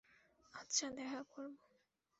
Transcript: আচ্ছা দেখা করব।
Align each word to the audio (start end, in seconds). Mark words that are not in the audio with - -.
আচ্ছা 0.53 0.87
দেখা 0.91 1.21
করব। 1.31 1.55